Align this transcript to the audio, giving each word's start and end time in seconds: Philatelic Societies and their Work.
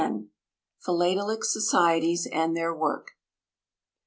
Philatelic 0.83 1.43
Societies 1.43 2.25
and 2.33 2.57
their 2.57 2.73
Work. 2.73 3.11